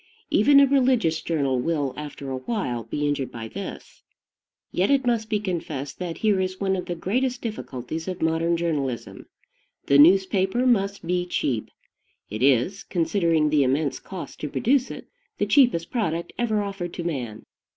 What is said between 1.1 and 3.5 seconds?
journal will, after a while, be injured by